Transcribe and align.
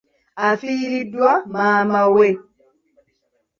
Afiiriddwa 0.47 1.31
maama 1.53 2.01
we. 2.15 2.27